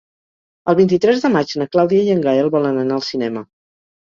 El 0.71 0.77
vint-i-tres 0.79 1.21
de 1.27 1.31
maig 1.35 1.53
na 1.63 1.67
Clàudia 1.75 2.07
i 2.07 2.11
en 2.17 2.25
Gaël 2.25 2.53
volen 2.59 2.83
anar 2.87 2.99
al 3.01 3.07
cinema. 3.11 3.49